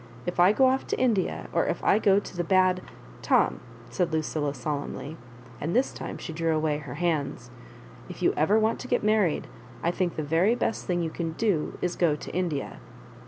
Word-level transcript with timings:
If 0.25 0.39
I 0.39 0.51
go 0.51 0.65
off 0.65 0.87
to 0.87 0.97
India, 0.99 1.47
or 1.53 1.67
if 1.67 1.83
I 1.83 1.99
go 1.99 2.17
to 2.19 2.35
the 2.35 2.43
bad 2.43 2.81
""Tom," 3.21 3.59
said 3.91 4.11
Lucilla, 4.11 4.51
solemnly, 4.55 5.15
and 5.59 5.75
this 5.75 5.93
time 5.93 6.17
""she 6.17 6.33
drew 6.33 6.55
away 6.55 6.79
her 6.79 6.95
hands," 6.95 7.51
if 8.09 8.23
you 8.23 8.33
ever 8.35 8.57
want 8.57 8.79
to 8.79 8.87
get 8.87 9.03
married, 9.03 9.45
I 9.83 9.91
think 9.91 10.15
the 10.15 10.23
very 10.23 10.55
best 10.55 10.87
thing 10.87 11.03
you 11.03 11.11
can 11.11 11.33
do 11.33 11.77
is 11.83 11.91
to 11.93 11.99
go 11.99 12.15
to 12.15 12.33
India. 12.35 12.79